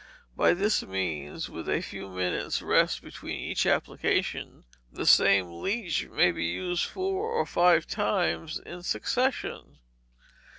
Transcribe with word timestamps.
By 0.35 0.55
this 0.55 0.81
means, 0.81 1.47
with 1.47 1.69
a 1.69 1.79
few 1.81 2.09
minutes' 2.09 2.63
rest 2.63 3.03
between 3.03 3.39
each 3.39 3.67
application, 3.67 4.63
the 4.91 5.05
same 5.05 5.61
leech 5.61 6.07
may 6.09 6.31
be 6.31 6.45
used 6.45 6.85
four 6.87 7.25
or 7.29 7.45
five 7.45 7.85
times 7.85 8.57
in 8.57 8.81
succession. 8.81 9.77